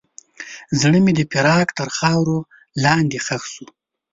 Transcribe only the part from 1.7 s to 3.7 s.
تر خاورو لاندې ښخ شو.